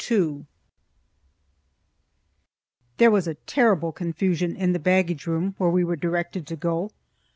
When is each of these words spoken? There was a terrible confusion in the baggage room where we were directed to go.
There 2.97 3.11
was 3.11 3.27
a 3.27 3.35
terrible 3.35 3.91
confusion 3.91 4.55
in 4.55 4.73
the 4.73 4.79
baggage 4.79 5.27
room 5.27 5.53
where 5.59 5.69
we 5.69 5.83
were 5.83 5.95
directed 5.95 6.47
to 6.47 6.55
go. 6.55 6.89